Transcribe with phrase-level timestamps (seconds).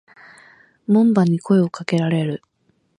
[0.87, 2.41] 門番に声を掛けられる。